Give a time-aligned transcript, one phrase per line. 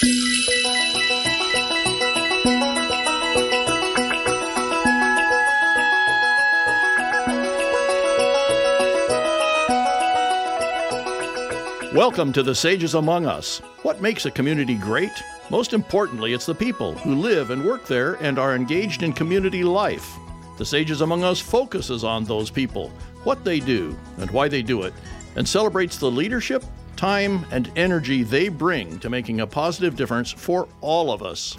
[0.00, 0.12] Welcome
[12.32, 13.58] to the Sages Among Us.
[13.82, 15.10] What makes a community great?
[15.50, 19.64] Most importantly, it's the people who live and work there and are engaged in community
[19.64, 20.16] life.
[20.58, 22.90] The Sages Among Us focuses on those people,
[23.24, 24.94] what they do, and why they do it,
[25.34, 26.64] and celebrates the leadership,
[26.98, 31.56] time, and energy they bring to making a positive difference for all of us.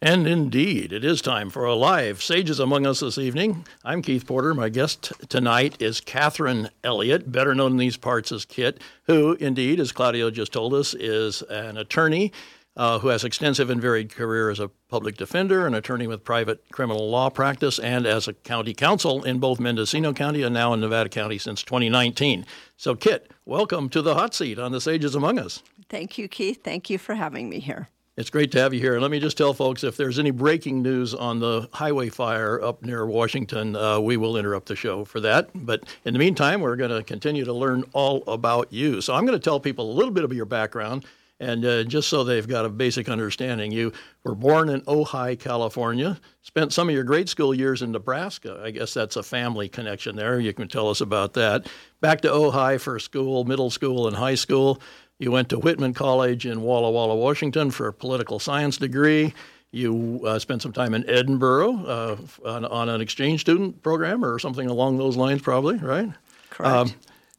[0.00, 3.66] And indeed, it is time for a live Sages Among Us this evening.
[3.84, 4.54] I'm Keith Porter.
[4.54, 9.78] My guest tonight is Catherine Elliott, better known in these parts as Kit, who, indeed,
[9.78, 12.32] as Claudio just told us, is an attorney
[12.76, 16.62] uh, who has extensive and varied career as a public defender, an attorney with private
[16.72, 20.80] criminal law practice, and as a county counsel in both Mendocino County and now in
[20.80, 22.46] Nevada County since 2019.
[22.76, 25.62] So, Kit, welcome to the hot seat on the Sages Among Us.
[25.88, 26.62] Thank you, Keith.
[26.62, 27.88] Thank you for having me here.
[28.16, 28.92] It's great to have you here.
[28.94, 32.62] And let me just tell folks if there's any breaking news on the highway fire
[32.62, 35.48] up near Washington, uh, we will interrupt the show for that.
[35.54, 39.00] But in the meantime, we're going to continue to learn all about you.
[39.00, 41.06] So I'm going to tell people a little bit of your background.
[41.40, 43.92] And uh, just so they've got a basic understanding, you
[44.24, 48.60] were born in Ojai, California, spent some of your grade school years in Nebraska.
[48.62, 50.38] I guess that's a family connection there.
[50.38, 51.66] You can tell us about that.
[52.02, 54.82] Back to Ojai for school, middle school, and high school.
[55.18, 59.32] You went to Whitman College in Walla Walla, Washington for a political science degree.
[59.72, 64.38] You uh, spent some time in Edinburgh uh, on, on, an exchange student program or
[64.38, 66.10] something along those lines, probably, right?
[66.50, 66.74] Correct.
[66.74, 66.94] Um,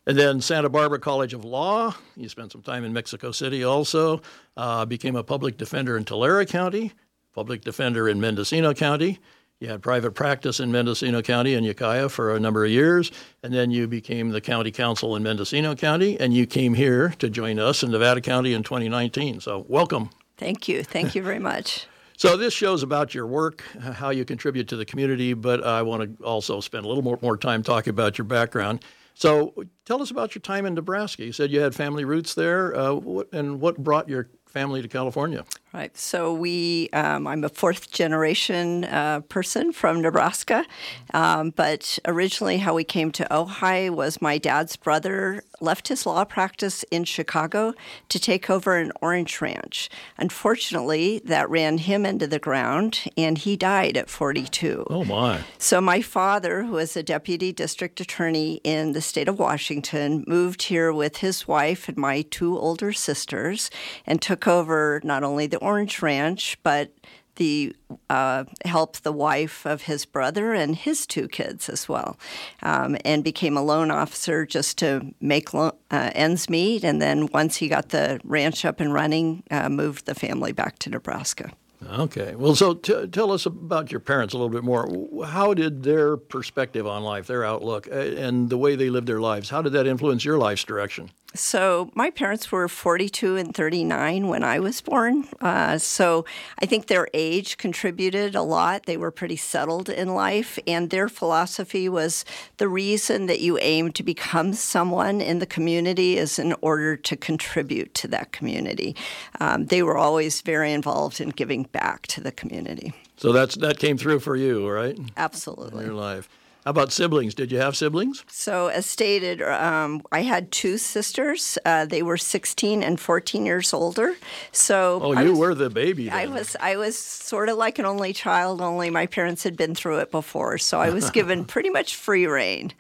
[0.07, 1.95] and then Santa Barbara College of Law.
[2.16, 4.21] You spent some time in Mexico City also.
[4.58, 6.91] Uh, became a public defender in Tulare County,
[7.33, 9.19] public defender in Mendocino County.
[9.59, 13.11] You had private practice in Mendocino County and Ukiah for a number of years,
[13.43, 17.30] and then you became the county counsel in Mendocino County, and you came here to
[17.30, 19.39] join us in Nevada County in 2019.
[19.39, 20.09] So, welcome.
[20.38, 20.83] Thank you.
[20.83, 21.86] Thank you very much.
[22.17, 26.20] So this show's about your work, how you contribute to the community, but I want
[26.20, 28.83] to also spend a little more, more time talking about your background.
[29.21, 29.54] So
[29.86, 31.23] tell us about your time in Nebraska.
[31.23, 34.87] You said you had family roots there, uh, what, and what brought your family to
[34.87, 35.45] California?
[35.73, 35.98] Right.
[35.98, 40.65] So we, um, I'm a fourth generation uh, person from Nebraska,
[41.14, 46.26] um, but originally how we came to Ojai was my dad's brother left his law
[46.26, 47.73] practice in Chicago
[48.09, 49.89] to take over an orange ranch.
[50.17, 54.88] Unfortunately, that ran him into the ground, and he died at 42.
[54.89, 55.42] Oh my!
[55.58, 60.64] So my father, who was a deputy district attorney in the state of Washington, moved
[60.64, 63.70] here with his wife and my two older sisters,
[64.05, 66.92] and took over not only the Orange Ranch, but
[67.36, 67.76] the
[68.10, 72.17] uh, helped the wife of his brother and his two kids as well,
[72.61, 76.83] um, and became a loan officer just to make lo- uh, ends meet.
[76.83, 80.77] And then once he got the ranch up and running, uh, moved the family back
[80.80, 81.52] to Nebraska.
[81.89, 82.36] Okay.
[82.36, 84.88] Well, so t- tell us about your parents a little bit more.
[85.26, 89.20] How did their perspective on life, their outlook, uh, and the way they lived their
[89.20, 91.10] lives, how did that influence your life's direction?
[91.33, 95.27] So my parents were 42 and 39 when I was born.
[95.39, 96.25] Uh, so
[96.59, 98.86] I think their age contributed a lot.
[98.86, 102.25] They were pretty settled in life, and their philosophy was
[102.58, 107.15] the reason that you aim to become someone in the community is in order to
[107.15, 108.95] contribute to that community.
[109.39, 112.93] Um, they were always very involved in giving back to the community.
[113.15, 114.97] So that's that came through for you, right?
[115.15, 115.81] Absolutely.
[115.81, 116.27] In your life.
[116.64, 117.33] How about siblings?
[117.33, 118.23] Did you have siblings?
[118.27, 121.58] So, as stated, um, I had two sisters.
[121.66, 124.16] Uh, they were 16 and 14 years older.
[124.52, 126.10] So, oh, you was, were the baby.
[126.10, 126.14] Then.
[126.14, 126.55] I was.
[126.60, 128.62] I was sort of like an only child.
[128.62, 132.27] Only my parents had been through it before, so I was given pretty much free
[132.27, 132.74] reign.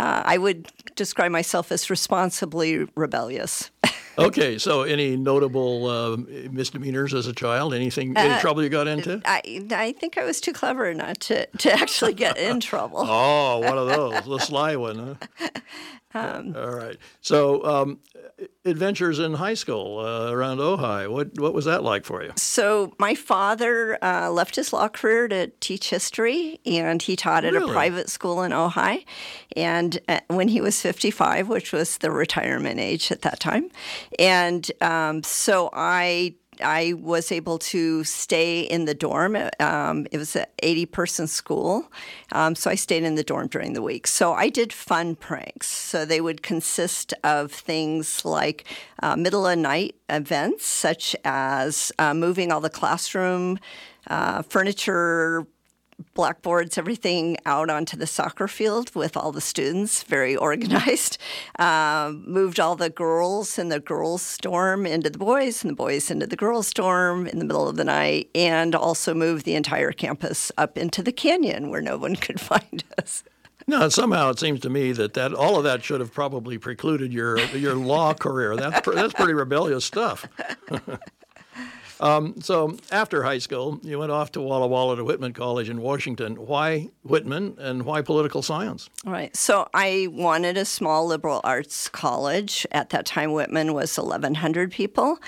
[0.00, 3.70] Uh, I would describe myself as responsibly rebellious.
[4.18, 6.16] okay, so any notable uh,
[6.50, 7.74] misdemeanors as a child?
[7.74, 9.20] Anything, any uh, trouble you got into?
[9.24, 12.98] I, I think I was too clever not to, to actually get in trouble.
[13.00, 15.48] oh, one of those, the sly one, huh?
[16.12, 16.96] Um, All right.
[17.20, 18.00] So, um,
[18.64, 21.08] adventures in high school uh, around Ojai.
[21.10, 22.32] What what was that like for you?
[22.36, 27.52] So, my father uh, left his law career to teach history, and he taught at
[27.52, 27.70] really?
[27.70, 29.04] a private school in Ojai.
[29.56, 33.70] And uh, when he was 55, which was the retirement age at that time,
[34.18, 39.36] and um, so I I was able to stay in the dorm.
[39.58, 41.90] Um, it was an 80 person school.
[42.32, 44.06] Um, so I stayed in the dorm during the week.
[44.06, 45.68] So I did fun pranks.
[45.68, 48.64] So they would consist of things like
[49.02, 53.58] uh, middle of night events, such as uh, moving all the classroom
[54.06, 55.46] uh, furniture
[56.14, 61.18] blackboards, everything out onto the soccer field with all the students, very organized.
[61.58, 66.10] Um, moved all the girls in the girls' dorm into the boys, and the boys
[66.10, 69.92] into the girls' dorm in the middle of the night, and also moved the entire
[69.92, 73.22] campus up into the canyon where no one could find us.
[73.66, 77.12] No, somehow it seems to me that, that all of that should have probably precluded
[77.12, 78.56] your your law career.
[78.56, 80.26] That's that's pretty rebellious stuff.
[82.00, 85.80] um, so after high school, you went off to Walla Walla to Whitman College in
[85.80, 86.34] Washington.
[86.36, 88.88] Why Whitman and why political science?
[89.04, 89.34] Right.
[89.36, 92.66] So I wanted a small liberal arts college.
[92.72, 95.18] At that time, Whitman was 1,100 people.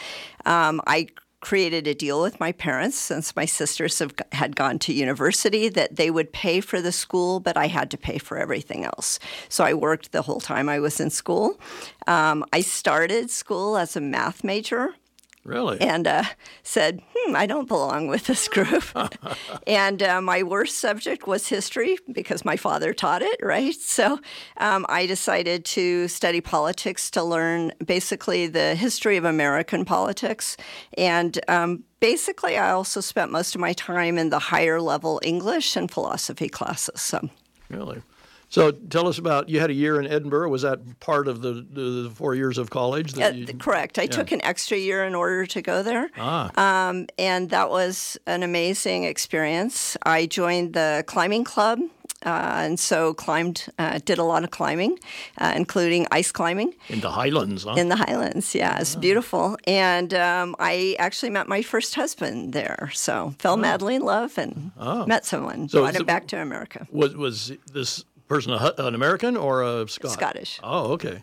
[0.47, 1.09] Um, I
[1.43, 5.97] created a deal with my parents since my sisters have, had gone to university that
[5.97, 9.19] they would pay for the school, but I had to pay for everything else.
[9.49, 11.61] So I worked the whole time I was in school.
[12.07, 14.95] Um, I started school as a math major.
[15.44, 15.81] Really?
[15.81, 16.23] And uh,
[16.62, 18.85] said, hmm, I don't belong with this group.
[19.67, 23.75] and uh, my worst subject was history because my father taught it, right?
[23.75, 24.21] So
[24.59, 30.56] um, I decided to study politics to learn basically the history of American politics.
[30.97, 35.75] And um, basically, I also spent most of my time in the higher level English
[35.75, 37.00] and philosophy classes.
[37.00, 37.29] So.
[37.69, 38.03] Really?
[38.52, 40.50] So tell us about you had a year in Edinburgh.
[40.50, 43.19] Was that part of the, the four years of college?
[43.19, 43.99] Uh, you, correct.
[43.99, 44.08] I yeah.
[44.10, 46.10] took an extra year in order to go there.
[46.19, 46.50] Ah.
[46.90, 49.96] Um, and that was an amazing experience.
[50.02, 51.81] I joined the climbing club.
[52.25, 54.96] Uh, and so climbed, uh, did a lot of climbing,
[55.38, 57.64] uh, including ice climbing in the Highlands.
[57.64, 57.75] Huh?
[57.75, 59.56] In the Highlands, yeah, it's beautiful.
[59.66, 63.56] And um, I actually met my first husband there, so fell oh.
[63.56, 65.04] madly in love and oh.
[65.06, 66.87] met someone, so brought him back to America.
[66.93, 70.12] Was was this person an American or a Scot?
[70.12, 70.58] Scottish.
[70.62, 71.23] Oh, okay.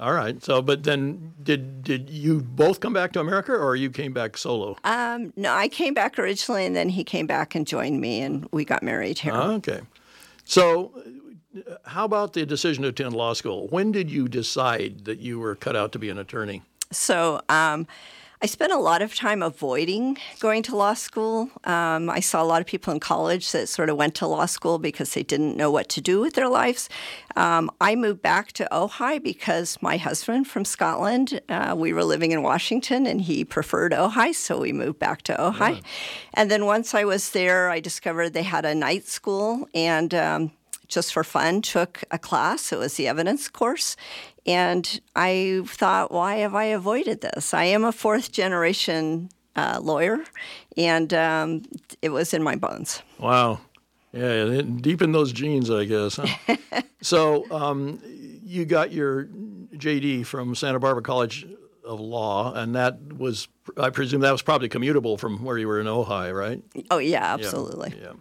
[0.00, 0.42] All right.
[0.42, 4.38] So, but then did did you both come back to America, or you came back
[4.38, 4.76] solo?
[4.84, 8.48] Um, no, I came back originally, and then he came back and joined me, and
[8.52, 9.34] we got married here.
[9.34, 9.80] okay.
[10.44, 10.92] So,
[11.84, 13.66] how about the decision to attend law school?
[13.68, 16.62] When did you decide that you were cut out to be an attorney?
[16.92, 17.42] So.
[17.48, 17.86] Um,
[18.40, 21.50] I spent a lot of time avoiding going to law school.
[21.64, 24.46] Um, I saw a lot of people in college that sort of went to law
[24.46, 26.88] school because they didn't know what to do with their lives.
[27.34, 32.30] Um, I moved back to Ojai because my husband from Scotland, uh, we were living
[32.30, 35.76] in Washington and he preferred Ojai, so we moved back to Ojai.
[35.76, 35.80] Yeah.
[36.34, 40.52] And then once I was there, I discovered they had a night school and um,
[40.86, 42.72] just for fun took a class.
[42.72, 43.96] It was the evidence course.
[44.48, 47.52] And I thought, why have I avoided this?
[47.52, 50.24] I am a fourth generation uh, lawyer,
[50.74, 51.62] and um,
[52.00, 53.02] it was in my bones.
[53.18, 53.60] Wow.
[54.12, 56.16] Yeah, deep in those genes, I guess.
[56.16, 56.56] Huh?
[57.02, 58.00] so um,
[58.42, 59.26] you got your
[59.74, 61.46] JD from Santa Barbara College
[61.84, 65.78] of Law, and that was, I presume, that was probably commutable from where you were
[65.78, 66.62] in Ojai, right?
[66.90, 67.92] Oh yeah, absolutely.
[68.00, 68.12] Yeah.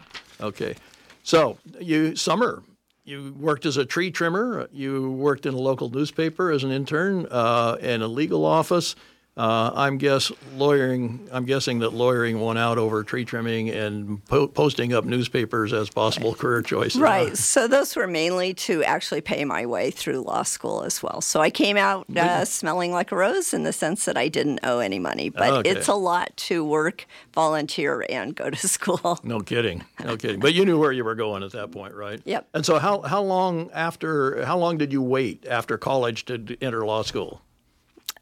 [0.42, 0.46] yeah.
[0.46, 0.76] Okay.
[1.24, 2.64] So you summer
[3.08, 4.68] you worked as a tree trimmer.
[4.72, 8.96] You worked in a local newspaper as an intern uh, in a legal office.
[9.38, 11.30] Uh, I'm guess lawyering.
[11.32, 15.92] I'm guessing that lawyering won out over tree trimming and po- posting up newspapers as
[15.92, 17.00] possible career choices.
[17.00, 17.38] Right.
[17.38, 21.22] So those were mainly to actually pay my way through law school as well.
[21.22, 24.62] So I came out uh, smelling like a rose in the sense that I didn't
[24.64, 25.70] owe any money, but okay.
[25.70, 29.20] it's a lot to work, volunteer, and go to school.
[29.24, 29.86] No kidding.
[30.04, 30.40] No kidding.
[30.40, 32.20] But you knew where you were going at that point, right?
[32.26, 32.48] Yep.
[32.56, 36.84] And so how how long after how long did you wait after college to enter
[36.84, 37.44] law school?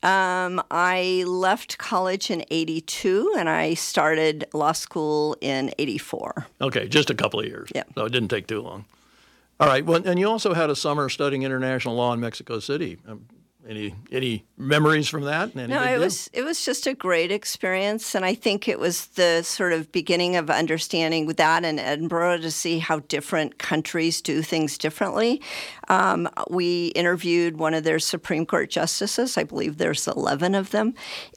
[0.04, 6.48] Um, I left college in 82 and I started law school in 84.
[6.62, 7.72] Okay, just a couple of years.
[7.74, 7.84] Yeah.
[7.96, 8.86] So it didn't take too long.
[9.60, 9.86] All right.
[9.86, 12.98] Well, and you also had a summer studying international law in Mexico City.
[13.08, 13.26] Um,
[13.68, 15.56] any any memories from that?
[15.56, 19.08] Any no, it was it was just a great experience, and I think it was
[19.08, 24.42] the sort of beginning of understanding that in Edinburgh to see how different countries do
[24.42, 25.42] things differently.
[25.88, 29.38] Um, we interviewed one of their Supreme Court justices.
[29.38, 30.94] I believe there's 11 of them,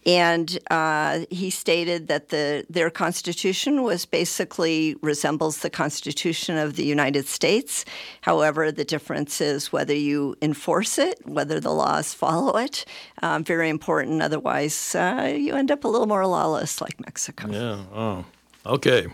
[0.06, 6.84] and uh, he stated that the their constitution was basically resembles the Constitution of the
[6.84, 7.84] United States.
[8.20, 12.84] However, the difference is whether you enforce it, whether the laws follow it.
[13.22, 14.20] Um, very important.
[14.20, 17.48] Otherwise, uh, you end up a little more lawless like Mexico.
[17.48, 17.84] Yeah.
[17.94, 18.24] Oh,
[18.66, 19.06] okay.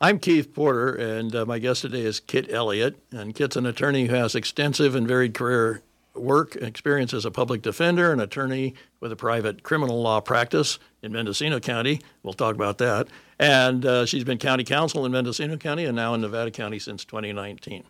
[0.00, 2.96] I'm Keith Porter, and uh, my guest today is Kit Elliott.
[3.10, 5.82] And Kit's an attorney who has extensive and varied career
[6.14, 11.12] work experience as a public defender, an attorney with a private criminal law practice in
[11.12, 12.00] Mendocino County.
[12.22, 13.08] We'll talk about that.
[13.38, 17.04] And uh, she's been county counsel in Mendocino County and now in Nevada County since
[17.04, 17.84] 2019.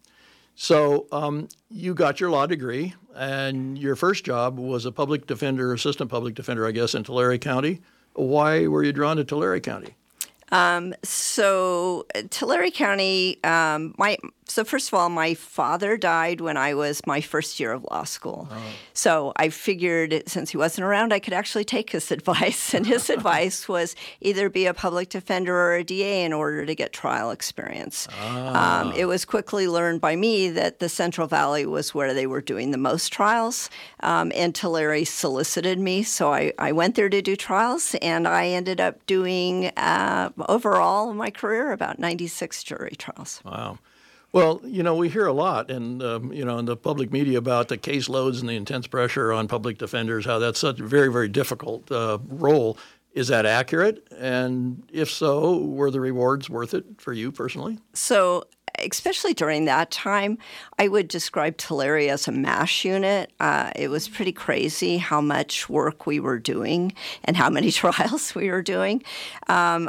[0.61, 5.73] So um, you got your law degree, and your first job was a public defender,
[5.73, 7.81] assistant public defender, I guess, in Tulare County.
[8.15, 9.95] Why were you drawn to Tulare County?
[10.51, 16.75] Um, so Tulare County, um, my so first of all, my father died when I
[16.75, 18.49] was my first year of law school.
[18.51, 18.63] Oh.
[18.95, 22.75] So I figured since he wasn't around, I could actually take his advice.
[22.75, 26.75] And his advice was either be a public defender or a DA in order to
[26.75, 28.09] get trial experience.
[28.21, 28.81] Ah.
[28.81, 32.41] Um, it was quickly learned by me that the Central Valley was where they were
[32.41, 33.71] doing the most trials.
[34.01, 36.03] Um, and Tulare solicited me.
[36.03, 41.13] So I, I went there to do trials, and I ended up doing uh, overall
[41.13, 43.41] my career about 96 jury trials.
[43.45, 43.79] Wow.
[44.33, 47.39] Well, you know, we hear a lot, and um, you know, in the public media
[47.39, 50.27] about the caseloads and the intense pressure on public defenders.
[50.27, 52.77] How that's such a very, very difficult uh, role.
[53.15, 54.07] Is that accurate?
[54.17, 57.79] And if so, were the rewards worth it for you personally?
[57.95, 58.45] So,
[58.79, 60.39] especially during that time,
[60.79, 63.33] I would describe Tulare as a mash unit.
[63.41, 66.93] Uh, it was pretty crazy how much work we were doing
[67.25, 69.03] and how many trials we were doing.
[69.49, 69.89] Um,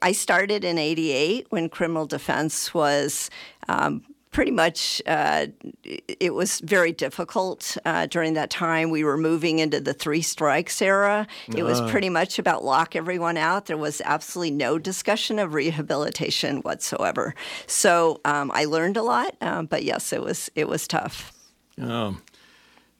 [0.00, 3.30] I started in 88 when criminal defense was
[3.68, 5.46] um, pretty much uh,
[5.84, 8.90] it was very difficult uh, during that time.
[8.90, 11.26] We were moving into the three strikes era.
[11.54, 11.90] It was uh-huh.
[11.90, 13.66] pretty much about lock everyone out.
[13.66, 17.34] There was absolutely no discussion of rehabilitation whatsoever.
[17.66, 21.32] So um, I learned a lot, um, but yes, it was it was tough.
[21.80, 22.22] Um,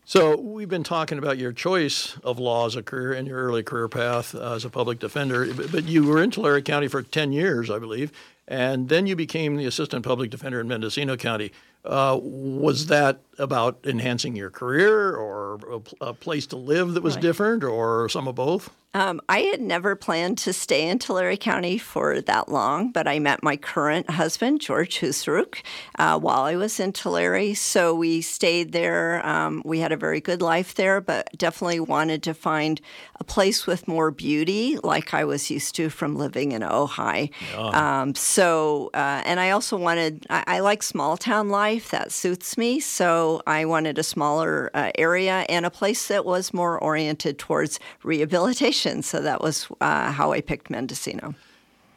[0.04, 3.62] so we've been talking about your choice of law as a career and your early
[3.62, 7.32] career path uh, as a public defender, but you were in Tulare County for 10
[7.32, 8.10] years, I believe,
[8.48, 11.52] and then you became the assistant public defender in Mendocino County.
[11.84, 15.58] Uh, was that about enhancing your career or
[16.00, 17.22] a, a place to live that was right.
[17.22, 18.70] different or some of both?
[18.94, 23.18] Um, I had never planned to stay in Tulare County for that long, but I
[23.20, 25.62] met my current husband, George Husaruk,
[25.98, 27.54] uh, while I was in Tulare.
[27.54, 29.26] So we stayed there.
[29.26, 32.82] Um, we had a very good life there, but definitely wanted to find
[33.18, 37.30] a place with more beauty, like I was used to from living in Ojai.
[37.54, 38.00] Yeah.
[38.02, 42.58] Um, so, uh, and I also wanted, I, I, like small town life, that suits
[42.58, 42.80] me.
[42.80, 47.78] So I wanted a smaller uh, area and a place that was more oriented towards
[48.02, 51.34] rehabilitation so that was uh, how I picked Mendocino.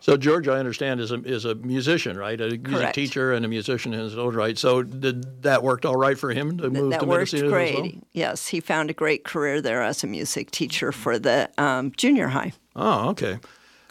[0.05, 2.39] So George, I understand, is a is a musician, right?
[2.39, 2.93] A music Correct.
[2.93, 4.55] teacher and a musician in his own right.
[4.55, 7.75] So did that worked all right for him to move that to worked Mendocino great.
[7.75, 7.91] Well?
[8.11, 12.27] Yes, he found a great career there as a music teacher for the um, junior
[12.27, 12.53] high.
[12.75, 13.39] Oh, okay.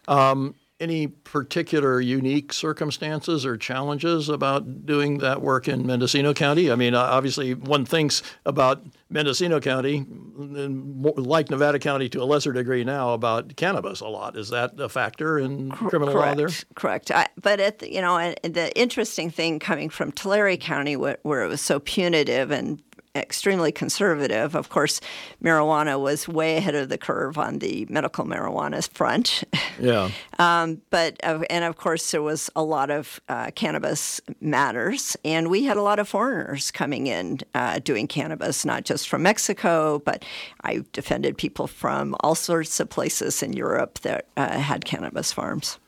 [0.07, 6.71] Um, any particular unique circumstances or challenges about doing that work in Mendocino County?
[6.71, 10.05] I mean, uh, obviously, one thinks about Mendocino County,
[10.37, 14.37] like Nevada County to a lesser degree now, about cannabis a lot.
[14.37, 16.29] Is that a factor in criminal Correct.
[16.29, 16.51] law there?
[16.75, 17.11] Correct.
[17.11, 21.43] I, but at the, you know, the interesting thing coming from Tulare County, where, where
[21.43, 22.83] it was so punitive and
[23.15, 24.55] extremely conservative.
[24.55, 25.01] Of course,
[25.43, 29.45] marijuana was way ahead of the curve on the medical marijuana front.
[29.81, 30.11] Yeah.
[30.39, 35.51] um, but uh, and of course there was a lot of uh, cannabis matters, and
[35.51, 39.99] we had a lot of foreigners coming in uh, doing cannabis, not just from Mexico,
[40.05, 40.25] but
[40.63, 45.79] I defended people from all sorts of places in Europe that uh, had cannabis farms.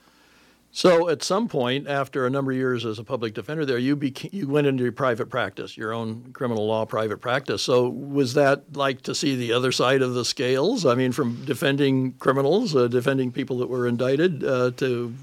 [0.77, 3.97] So at some point, after a number of years as a public defender there, you
[3.97, 7.63] became, you went into your private practice, your own criminal law private practice.
[7.63, 10.85] So was that like to see the other side of the scales?
[10.85, 15.15] I mean, from defending criminals, uh, defending people that were indicted, uh, to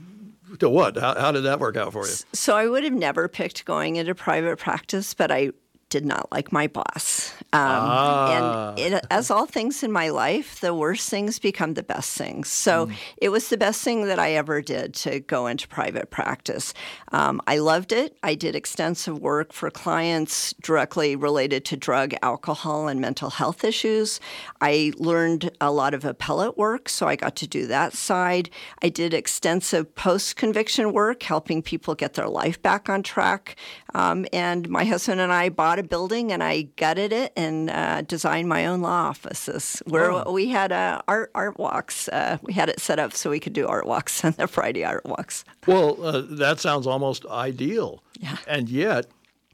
[0.57, 0.97] to what?
[0.97, 2.13] How, how did that work out for you?
[2.33, 5.51] So I would have never picked going into private practice, but I
[5.93, 7.35] did not like my boss.
[7.53, 8.73] Um, ah.
[8.75, 12.49] And it, as all things in my life, the worst things become the best things.
[12.49, 12.95] So mm.
[13.17, 16.73] it was the best thing that I ever did to go into private practice.
[17.11, 18.17] Um, I loved it.
[18.23, 24.19] I did extensive work for clients directly related to drug, alcohol, and mental health issues.
[24.61, 28.49] I learned a lot of appellate work, so I got to do that side.
[28.81, 33.55] I did extensive post conviction work, helping people get their life back on track.
[33.93, 38.01] Um, and my husband and I bought a building and I gutted it and uh,
[38.01, 40.31] designed my own law offices where oh.
[40.31, 42.07] we had uh, art art walks.
[42.09, 44.83] Uh, we had it set up so we could do art walks on the Friday
[44.83, 45.43] art walks.
[45.67, 48.03] Well, uh, that sounds almost ideal.
[48.19, 48.37] Yeah.
[48.47, 49.07] And yet,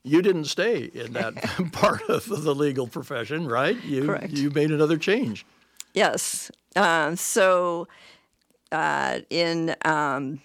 [0.03, 1.35] you didn't stay in that
[1.71, 3.81] part of the legal profession, right?
[3.83, 4.31] You Correct.
[4.31, 5.45] you made another change.
[5.93, 6.51] Yes.
[6.75, 7.87] Um, so
[8.71, 10.41] uh, in um,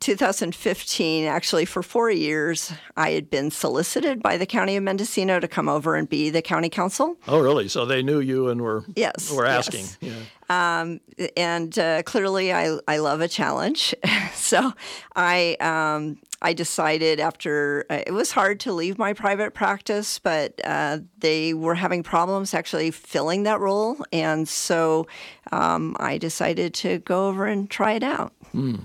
[0.00, 5.48] 2015, actually, for four years, I had been solicited by the County of Mendocino to
[5.48, 7.16] come over and be the county counsel.
[7.26, 7.68] Oh, really?
[7.68, 9.80] So they knew you and were yes, were asking.
[9.80, 9.98] Yes.
[10.00, 10.14] Yeah.
[10.48, 11.00] Um,
[11.36, 13.94] and uh, clearly, I, I love a challenge.
[14.34, 14.72] so
[15.14, 20.60] I um, I decided after uh, it was hard to leave my private practice, but
[20.64, 25.06] uh, they were having problems actually filling that role, and so
[25.52, 28.32] um, I decided to go over and try it out.
[28.54, 28.84] Mm.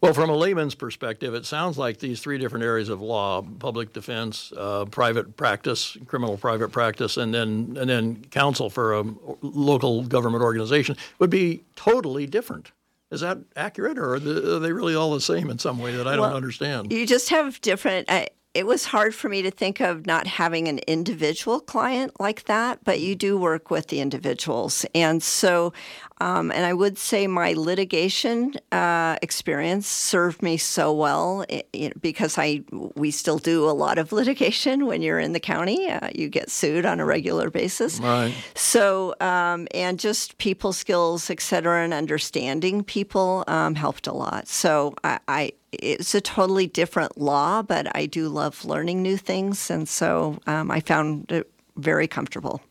[0.00, 3.92] Well, from a layman's perspective, it sounds like these three different areas of law: public
[3.92, 9.04] defense, uh, private practice, criminal private practice, and then and then counsel for a
[9.40, 12.72] local government organization would be totally different.
[13.10, 16.16] Is that accurate, or are they really all the same in some way that I
[16.16, 16.92] don't understand?
[16.92, 18.10] You just have different.
[18.10, 18.26] Uh,
[18.56, 22.82] it was hard for me to think of not having an individual client like that,
[22.84, 24.86] but you do work with the individuals.
[24.94, 25.74] And so
[26.18, 32.38] um, and I would say my litigation uh, experience served me so well it, because
[32.38, 32.62] I
[32.94, 35.90] we still do a lot of litigation when you're in the county.
[35.90, 38.00] Uh, you get sued on a regular basis.
[38.00, 38.34] Right.
[38.54, 44.48] So um, and just people skills, et cetera, and understanding people um, helped a lot.
[44.48, 49.70] So I, I it's a totally different law, but I do love learning new things,
[49.70, 52.62] and so um, I found it very comfortable.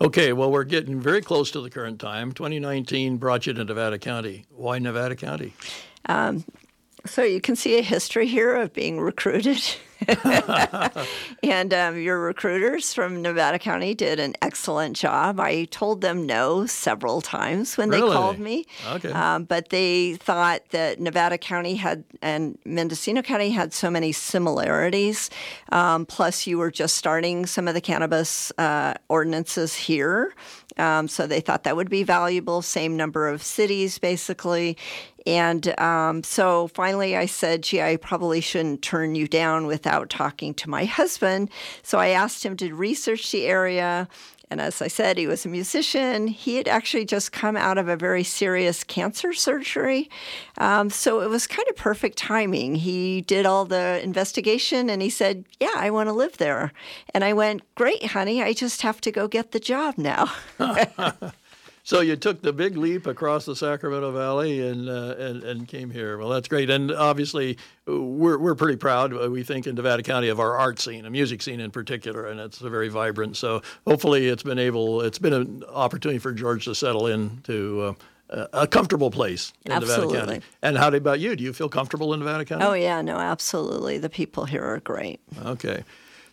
[0.00, 2.32] Okay, well, we're getting very close to the current time.
[2.32, 4.44] 2019 brought you to Nevada County.
[4.50, 5.52] Why Nevada County?
[6.06, 6.44] Um,
[7.06, 9.62] so you can see a history here of being recruited.
[11.42, 15.40] and um, your recruiters from Nevada County did an excellent job.
[15.40, 18.08] I told them no several times when really?
[18.08, 18.66] they called me.
[18.90, 19.10] Okay.
[19.12, 25.30] Um, but they thought that Nevada County had and Mendocino County had so many similarities.
[25.70, 30.34] Um, plus, you were just starting some of the cannabis uh, ordinances here.
[30.76, 32.62] Um, so they thought that would be valuable.
[32.62, 34.76] Same number of cities, basically.
[35.26, 40.52] And um, so finally, I said, gee, I probably shouldn't turn you down without talking
[40.54, 41.50] to my husband.
[41.82, 44.08] So I asked him to research the area.
[44.50, 46.26] And as I said, he was a musician.
[46.26, 50.10] He had actually just come out of a very serious cancer surgery.
[50.58, 52.74] Um, so it was kind of perfect timing.
[52.74, 56.72] He did all the investigation and he said, Yeah, I want to live there.
[57.14, 58.42] And I went, Great, honey.
[58.42, 60.30] I just have to go get the job now.
[61.86, 65.90] So you took the big leap across the Sacramento Valley and uh, and, and came
[65.90, 66.16] here.
[66.16, 69.12] Well, that's great, and obviously we're we're pretty proud.
[69.12, 72.26] Uh, we think in Nevada County of our art scene, a music scene in particular,
[72.26, 73.36] and it's very vibrant.
[73.36, 75.02] So hopefully, it's been able.
[75.02, 77.82] It's been an opportunity for George to settle into.
[77.82, 77.94] Uh,
[78.54, 80.14] a comfortable place in absolutely.
[80.14, 80.46] Nevada County.
[80.62, 81.36] And how about you?
[81.36, 82.64] Do you feel comfortable in Nevada County?
[82.64, 83.98] Oh yeah, no, absolutely.
[83.98, 85.20] The people here are great.
[85.44, 85.84] Okay,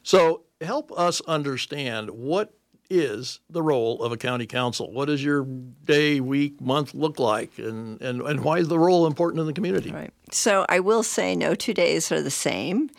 [0.01, 2.53] so help us understand what
[2.91, 4.91] is the role of a county counsel?
[4.91, 7.57] What does your day, week, month look like?
[7.57, 9.91] And, and, and why is the role important in the community?
[9.91, 10.11] Right.
[10.31, 12.89] So I will say no two days are the same.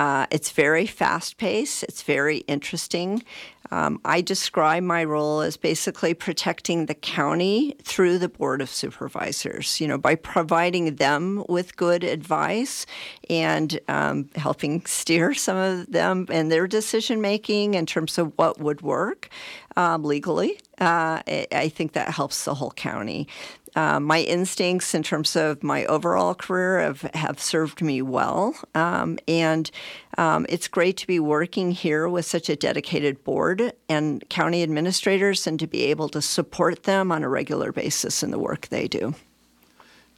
[0.00, 3.22] Uh, it's very fast paced, it's very interesting.
[3.70, 9.78] Um, I describe my role as basically protecting the county through the Board of Supervisors,
[9.78, 12.86] you know, by providing them with good advice
[13.28, 18.58] and um, helping steer some of them in their decision making in terms of what
[18.58, 19.28] would work
[19.76, 20.58] um, legally.
[20.80, 23.28] Uh, I think that helps the whole county.
[23.76, 28.56] Uh, my instincts in terms of my overall career have, have served me well.
[28.74, 29.70] Um, and
[30.18, 35.46] um, it's great to be working here with such a dedicated board and county administrators
[35.46, 38.88] and to be able to support them on a regular basis in the work they
[38.88, 39.14] do.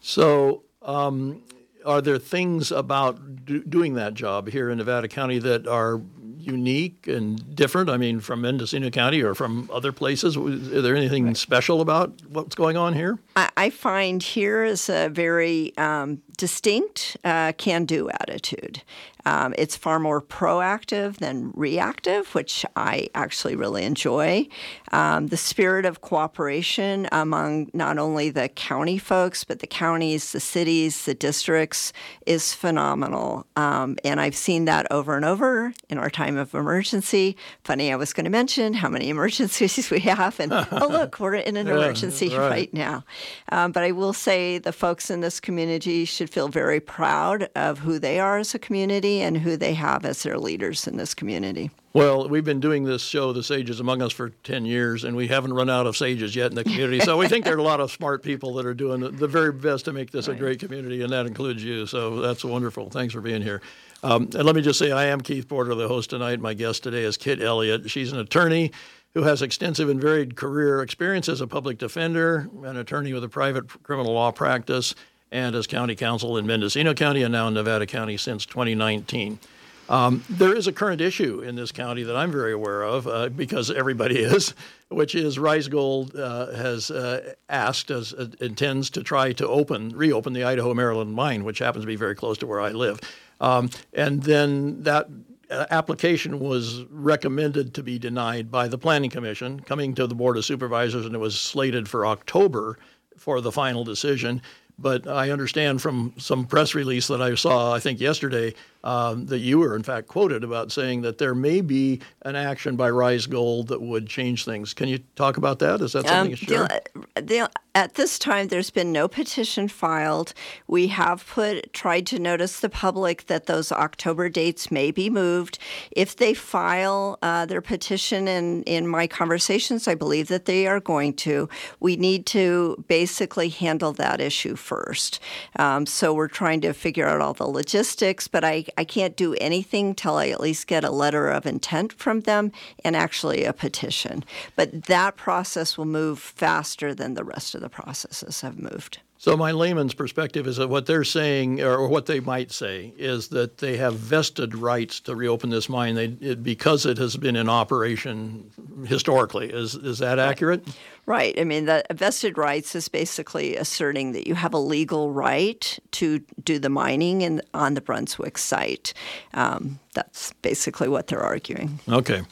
[0.00, 1.42] So, um,
[1.84, 6.00] are there things about do, doing that job here in Nevada County that are
[6.38, 7.88] unique and different?
[7.88, 10.36] I mean, from Mendocino County or from other places?
[10.36, 13.18] Is there anything special about what's going on here?
[13.36, 18.82] I, find here is a very um, distinct uh, can do attitude.
[19.24, 24.48] Um, it's far more proactive than reactive, which I actually really enjoy.
[24.90, 30.40] Um, the spirit of cooperation among not only the county folks, but the counties, the
[30.40, 31.92] cities, the districts
[32.26, 33.46] is phenomenal.
[33.56, 37.36] Um, and I've seen that over and over in our time of emergency.
[37.62, 40.40] Funny, I was going to mention how many emergencies we have.
[40.40, 42.50] And oh, look, we're in an yeah, emergency right.
[42.50, 43.04] right, now.
[43.50, 47.80] Um, but I will say the folks in this community should feel very proud of
[47.80, 51.14] who they are as a community and who they have as their leaders in this
[51.14, 51.70] community.
[51.92, 55.28] Well, we've been doing this show, The Sages Among Us, for 10 years, and we
[55.28, 57.00] haven't run out of sages yet in the community.
[57.00, 59.52] so we think there are a lot of smart people that are doing the, very
[59.52, 60.36] best to make this right.
[60.36, 61.84] a great community, and that includes you.
[61.86, 62.88] So that's wonderful.
[62.88, 63.60] Thanks for being here.
[64.02, 66.40] Um, and let me just say, I am Keith Porter, the host tonight.
[66.40, 67.90] My guest today is Kit Elliott.
[67.90, 68.72] She's an attorney
[69.12, 73.28] who has extensive and varied career experience as a public defender, an attorney with a
[73.28, 74.94] private criminal law practice,
[75.32, 79.40] and as county counsel in Mendocino County and now in Nevada County since 2019.
[79.88, 83.30] Um, there is a current issue in this county that I'm very aware of uh,
[83.30, 84.54] because everybody is,
[84.88, 89.88] which is Rise Gold uh, has uh, asked, as uh, intends to try to open,
[89.90, 93.00] reopen the Idaho Maryland mine, which happens to be very close to where I live.
[93.40, 95.08] Um, and then that
[95.50, 100.36] uh, application was recommended to be denied by the Planning Commission, coming to the Board
[100.36, 102.78] of Supervisors, and it was slated for October
[103.18, 104.40] for the final decision.
[104.78, 108.54] But I understand from some press release that I saw, I think yesterday,
[108.84, 112.76] um, that you were in fact quoted about saying that there may be an action
[112.76, 114.74] by Rise Gold that would change things.
[114.74, 115.80] Can you talk about that?
[115.80, 116.68] Is that something um, you share?
[117.14, 120.34] The, the, at this time, there's been no petition filed.
[120.66, 125.58] We have put tried to notice the public that those October dates may be moved.
[125.90, 130.80] If they file uh, their petition in in my conversations, I believe that they are
[130.80, 131.48] going to.
[131.80, 135.20] We need to basically handle that issue first.
[135.58, 139.34] Um, so we're trying to figure out all the logistics, but I I can't do
[139.34, 142.52] anything till I at least get a letter of intent from them
[142.84, 144.24] and actually a petition.
[144.56, 149.00] But that process will move faster than the rest of the processes have moved.
[149.22, 153.28] So, my layman's perspective is that what they're saying, or what they might say, is
[153.28, 157.36] that they have vested rights to reopen this mine they, it, because it has been
[157.36, 158.50] in operation
[158.84, 159.48] historically.
[159.48, 160.66] Is is that accurate?
[161.06, 161.38] Right.
[161.38, 166.18] I mean, the vested rights is basically asserting that you have a legal right to
[166.42, 168.92] do the mining in, on the Brunswick site.
[169.34, 171.78] Um, that's basically what they're arguing.
[171.88, 172.22] Okay.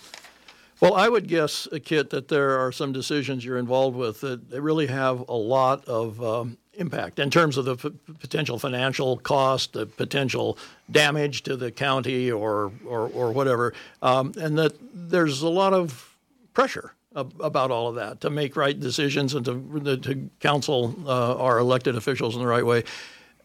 [0.81, 4.87] Well, I would guess, Kit, that there are some decisions you're involved with that really
[4.87, 9.87] have a lot of um, impact in terms of the p- potential financial cost, the
[9.87, 10.59] potential
[10.91, 16.17] damage to the county or or, or whatever, um, and that there's a lot of
[16.55, 21.37] pressure ab- about all of that to make right decisions and to to counsel uh,
[21.37, 22.83] our elected officials in the right way.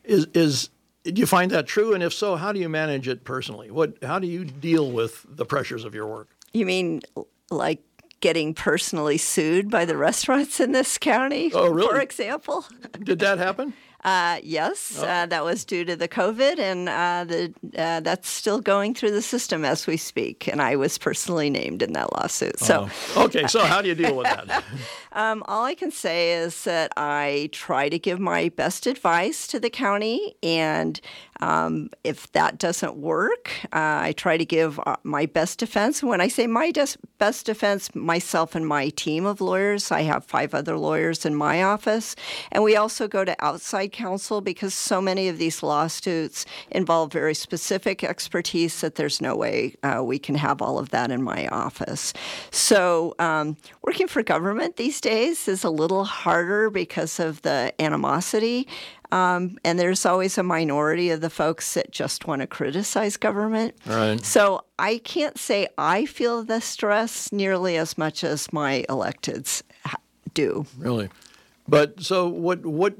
[0.03, 0.69] Is is
[1.03, 1.93] do you find that true?
[1.93, 3.69] And if so, how do you manage it personally?
[3.69, 6.29] What how do you deal with the pressures of your work?
[6.53, 7.01] You mean
[7.51, 7.83] like
[8.19, 11.89] getting personally sued by the restaurants in this county, oh, really?
[11.89, 12.65] for example.
[13.03, 13.73] Did that happen?
[14.05, 15.07] Uh, yes, oh.
[15.07, 19.09] uh, that was due to the COVID, and uh, the, uh, that's still going through
[19.09, 20.47] the system as we speak.
[20.47, 22.59] And I was personally named in that lawsuit.
[22.59, 23.23] So, oh.
[23.25, 23.47] okay.
[23.47, 24.63] So, how do you deal with that?
[25.15, 29.59] um, all I can say is that I try to give my best advice to
[29.59, 30.99] the county, and
[31.41, 36.01] um, if that doesn't work, uh, I try to give uh, my best defense.
[36.01, 40.25] When I say my des- best defense, myself and my team of lawyers, I have
[40.25, 42.15] five other lawyers in my office.
[42.51, 47.35] And we also go to outside counsel because so many of these lawsuits involve very
[47.35, 51.47] specific expertise that there's no way uh, we can have all of that in my
[51.47, 52.13] office.
[52.51, 58.67] So um, working for government these days is a little harder because of the animosity.
[59.11, 63.75] Um, and there's always a minority of the folks that just want to criticize government.
[63.85, 64.19] Right.
[64.25, 69.61] So I can't say I feel the stress nearly as much as my electeds
[70.33, 70.65] do.
[70.75, 71.09] Really?
[71.67, 72.65] But so what?
[72.65, 72.95] What?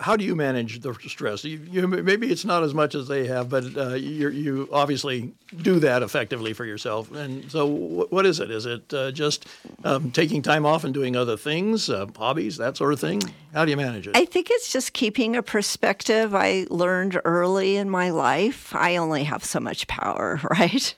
[0.00, 1.44] How do you manage the stress?
[1.44, 5.80] You, you, maybe it's not as much as they have, but uh, you obviously do
[5.80, 7.10] that effectively for yourself.
[7.10, 8.50] And so, what, is it?
[8.50, 9.46] Is it uh, just
[9.84, 13.22] um, taking time off and doing other things, uh, hobbies, that sort of thing?
[13.52, 14.16] How do you manage it?
[14.16, 16.34] I think it's just keeping a perspective.
[16.34, 20.94] I learned early in my life I only have so much power, right?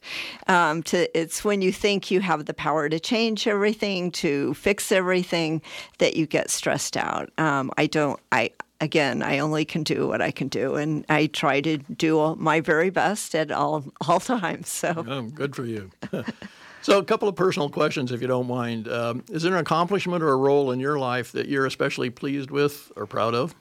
[0.47, 4.93] Um, to it's when you think you have the power to change everything, to fix
[4.93, 5.63] everything,
[5.99, 7.31] that you get stressed out.
[7.39, 8.21] Um, I don't.
[8.33, 8.51] I
[8.81, 12.61] again, I only can do what I can do, and I try to do my
[12.61, 14.69] very best at all all times.
[14.69, 15.91] So, oh, good for you.
[16.83, 18.89] so, a couple of personal questions, if you don't mind.
[18.89, 22.51] Um, is there an accomplishment or a role in your life that you're especially pleased
[22.51, 23.55] with or proud of?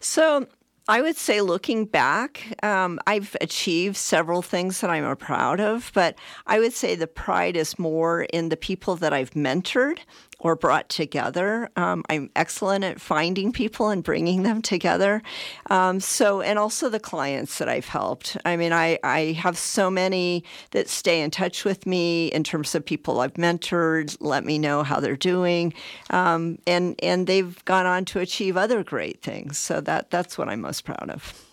[0.00, 0.46] So,
[0.90, 6.16] I would say, looking back, um, I've achieved several things that I'm proud of, but
[6.46, 9.98] I would say the pride is more in the people that I've mentored
[10.38, 11.68] or brought together.
[11.76, 15.22] Um, I'm excellent at finding people and bringing them together.
[15.68, 18.36] Um, so, and also the clients that I've helped.
[18.44, 22.74] I mean, I, I have so many that stay in touch with me in terms
[22.74, 25.74] of people I've mentored, let me know how they're doing,
[26.10, 29.58] um, and and they've gone on to achieve other great things.
[29.58, 31.47] So that that's what I'm most proud of.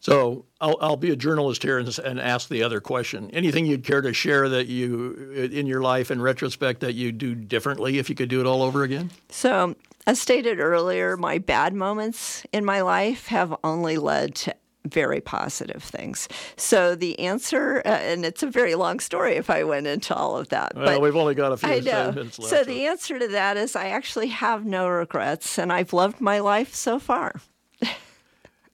[0.00, 3.30] So I'll, I'll be a journalist here and, and, ask the other question.
[3.32, 7.34] Anything you'd care to share that you, in your life, in retrospect, that you do
[7.34, 9.10] differently if you could do it all over again?
[9.28, 14.54] So, as stated earlier, my bad moments in my life have only led to
[14.86, 16.28] very positive things.
[16.56, 20.38] So the answer, uh, and it's a very long story if I went into all
[20.38, 20.74] of that.
[20.74, 22.50] Well, but we've only got a few minutes left.
[22.50, 26.38] So the answer to that is I actually have no regrets, and I've loved my
[26.38, 27.34] life so far.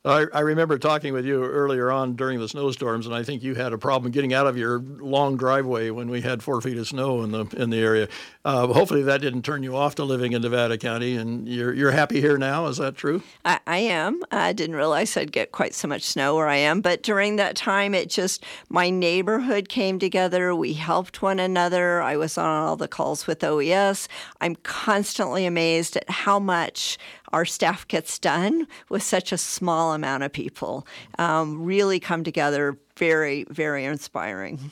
[0.07, 3.57] I, I, remember talking with you earlier on during the snowstorms, and I think you
[3.57, 6.87] had a problem getting out of your long driveway when we had four feet of
[6.87, 8.09] snow in the in the area.
[8.45, 11.91] Uh, hopefully, that didn't turn you off to living in Nevada County, and you're you're
[11.91, 12.67] happy here now.
[12.67, 13.23] Is that true?
[13.45, 14.23] I, I am.
[14.31, 17.57] I didn't realize I'd get quite so much snow where I am, but during that
[17.57, 20.55] time, it just my neighborhood came together.
[20.55, 22.01] We helped one another.
[22.01, 24.09] I was on all the calls with OES.
[24.41, 26.97] I'm constantly amazed at how much
[27.33, 30.87] our staff gets done with such a small amount of people
[31.19, 34.71] um, really come together very, very inspiring.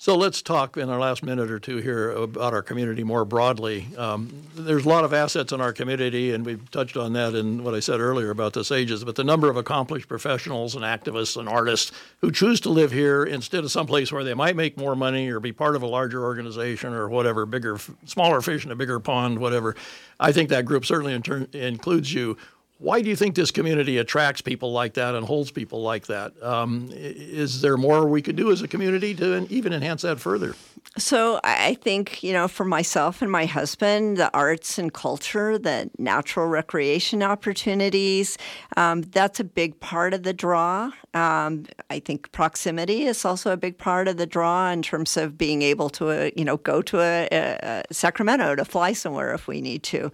[0.00, 3.88] So let's talk in our last minute or two here about our community more broadly.
[3.96, 7.64] Um, there's a lot of assets in our community, and we've touched on that in
[7.64, 11.36] what I said earlier about the SAGES, but the number of accomplished professionals and activists
[11.36, 14.94] and artists who choose to live here instead of someplace where they might make more
[14.94, 18.76] money or be part of a larger organization or whatever, bigger, smaller fish in a
[18.76, 19.74] bigger pond, whatever.
[20.20, 21.12] I think that group certainly
[21.52, 22.36] includes you.
[22.78, 26.32] Why do you think this community attracts people like that and holds people like that?
[26.40, 30.54] Um, is there more we could do as a community to even enhance that further?
[30.98, 35.90] So I think, you know, for myself and my husband, the arts and culture, the
[35.96, 38.36] natural recreation opportunities,
[38.76, 40.90] um, that's a big part of the draw.
[41.14, 45.38] Um, I think proximity is also a big part of the draw in terms of
[45.38, 49.46] being able to, uh, you know, go to a, a, Sacramento to fly somewhere if
[49.46, 50.10] we need to.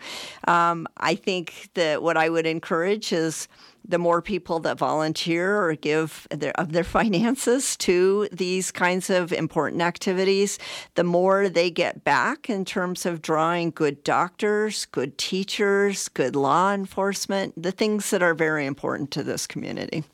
[0.47, 3.49] Um, I think that what I would encourage is
[3.87, 9.33] the more people that volunteer or give their, of their finances to these kinds of
[9.33, 10.59] important activities,
[10.94, 16.73] the more they get back in terms of drawing good doctors, good teachers, good law
[16.73, 20.05] enforcement, the things that are very important to this community.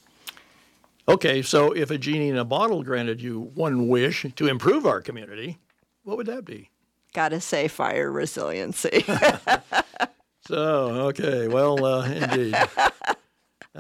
[1.09, 5.01] Okay, so if a genie in a bottle granted you one wish to improve our
[5.01, 5.59] community,
[6.05, 6.71] what would that be?
[7.13, 9.05] Gotta say, fire resiliency.
[10.47, 12.55] so, okay, well, uh, indeed.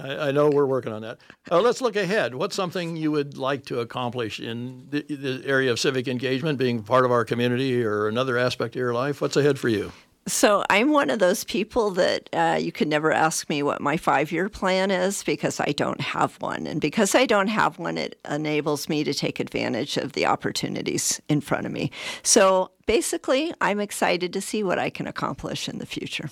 [0.03, 1.19] I, I, know we're working on that.
[1.51, 2.35] Uh, let's look ahead.
[2.35, 6.83] What's something you would like to accomplish in the, the, area of civic engagement, being
[6.83, 9.21] part of our community or another aspect of your life?
[9.21, 9.93] What's ahead for you?
[10.27, 13.97] So I'm one of those people that uh, you can never ask me what my
[13.97, 18.21] five-year plan is because I don't have one, and because I don't have one, it
[18.31, 21.91] enables me to take advantage of the opportunities in front of me.
[22.23, 26.31] So basically, I'm excited to see what I can accomplish in the future.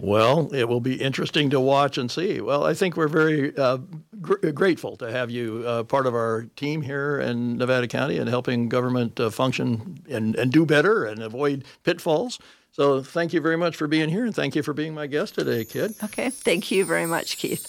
[0.00, 2.40] Well, it will be interesting to watch and see.
[2.40, 3.78] Well, I think we're very uh,
[4.20, 8.28] gr- grateful to have you uh, part of our team here in Nevada County and
[8.28, 12.40] helping government uh, function and, and do better and avoid pitfalls.
[12.72, 15.36] So, thank you very much for being here and thank you for being my guest
[15.36, 15.92] today, Kit.
[16.02, 16.28] Okay.
[16.28, 17.62] Thank you very much, Keith.